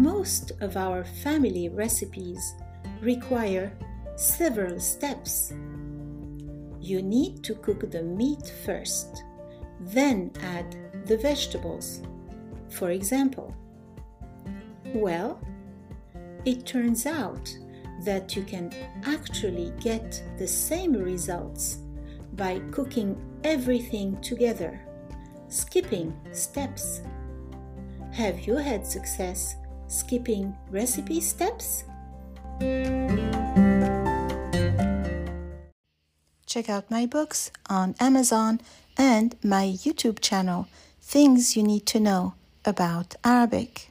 most 0.00 0.52
of 0.62 0.78
our 0.78 1.04
family 1.04 1.68
recipes 1.68 2.54
require 3.02 3.70
several 4.16 4.80
steps. 4.80 5.52
You 6.80 7.02
need 7.02 7.44
to 7.44 7.54
cook 7.56 7.90
the 7.90 8.02
meat 8.02 8.50
first, 8.64 9.24
then 9.78 10.32
add 10.40 10.74
the 11.04 11.18
vegetables. 11.18 12.00
For 12.70 12.92
example, 12.92 13.54
well, 14.94 15.38
it 16.46 16.64
turns 16.64 17.04
out 17.04 17.54
that 18.06 18.34
you 18.34 18.42
can 18.42 18.72
actually 19.04 19.70
get 19.80 20.22
the 20.38 20.48
same 20.48 20.94
results 20.94 21.80
by 22.36 22.60
cooking 22.70 23.20
everything 23.44 24.18
together, 24.22 24.80
skipping 25.48 26.16
steps. 26.32 27.02
Have 28.12 28.46
you 28.46 28.56
had 28.56 28.86
success 28.86 29.56
skipping 29.90 30.56
recipe 30.70 31.20
steps? 31.20 31.84
Check 36.46 36.68
out 36.68 36.90
my 36.90 37.06
books 37.06 37.50
on 37.68 37.94
Amazon 38.00 38.60
and 38.96 39.36
my 39.44 39.64
YouTube 39.66 40.20
channel, 40.20 40.68
Things 41.00 41.56
You 41.56 41.62
Need 41.62 41.86
to 41.86 42.00
Know 42.00 42.34
About 42.64 43.14
Arabic. 43.24 43.89